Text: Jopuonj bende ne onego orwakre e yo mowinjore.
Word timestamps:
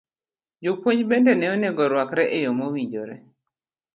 Jopuonj 0.67 1.01
bende 1.11 1.33
ne 1.41 1.47
onego 1.55 1.81
orwakre 1.87 2.23
e 2.35 2.39
yo 2.45 2.51
mowinjore. 2.59 3.15